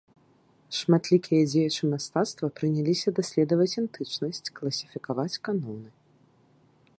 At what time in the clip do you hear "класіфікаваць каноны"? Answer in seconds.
4.61-5.89